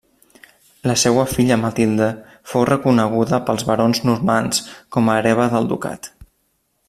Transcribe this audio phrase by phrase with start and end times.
[0.91, 2.07] La seua filla Matilde
[2.53, 4.65] fou reconeguda pels barons normands
[4.97, 6.13] com a hereva del ducat.